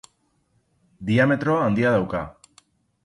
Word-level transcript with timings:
Diametro 1.11 1.59
handia 1.67 1.93
dauka. 1.97 2.27